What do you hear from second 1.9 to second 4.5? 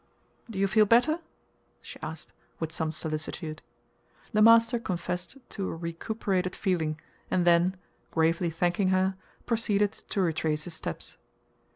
asked, with some solicitude. The